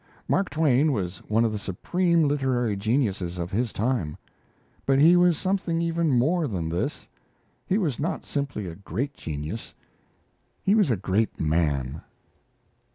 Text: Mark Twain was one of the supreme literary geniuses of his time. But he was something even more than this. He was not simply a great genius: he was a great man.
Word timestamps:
Mark 0.27 0.49
Twain 0.49 0.91
was 0.93 1.19
one 1.29 1.45
of 1.45 1.51
the 1.51 1.59
supreme 1.59 2.23
literary 2.23 2.75
geniuses 2.75 3.37
of 3.37 3.51
his 3.51 3.71
time. 3.71 4.17
But 4.83 4.97
he 4.97 5.15
was 5.15 5.37
something 5.37 5.79
even 5.79 6.17
more 6.17 6.47
than 6.47 6.69
this. 6.69 7.07
He 7.67 7.77
was 7.77 7.99
not 7.99 8.25
simply 8.25 8.65
a 8.65 8.73
great 8.73 9.13
genius: 9.13 9.75
he 10.63 10.73
was 10.73 10.89
a 10.89 10.97
great 10.97 11.39
man. 11.39 12.01